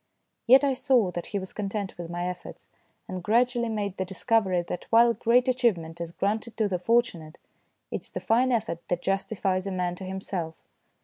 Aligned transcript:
Yet 0.47 0.63
I 0.63 0.73
saw 0.73 1.11
that 1.11 1.27
he 1.27 1.37
was 1.37 1.53
content 1.53 1.95
with 1.95 2.09
my 2.09 2.25
efforts, 2.27 2.69
and 3.07 3.21
gradually 3.21 3.69
made 3.69 3.97
the 3.97 4.03
discovery 4.03 4.63
that 4.63 4.85
while 4.89 5.13
great 5.13 5.47
achievement 5.47 6.01
is 6.01 6.11
granted 6.11 6.57
to 6.57 6.67
the 6.67 6.79
fortu 6.79 7.19
nate, 7.19 7.37
it 7.91 8.01
is 8.01 8.09
the 8.09 8.19
fine 8.19 8.51
effort 8.51 8.79
that 8.87 9.03
justifies 9.03 9.67
a 9.67 9.71
man 9.71 9.93
to 9.97 10.03
himself. 10.03 10.63